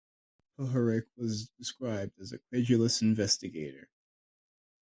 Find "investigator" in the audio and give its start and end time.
3.03-3.87